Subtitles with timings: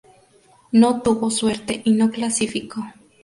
[0.71, 2.83] No tuvo suerte y no clasificó.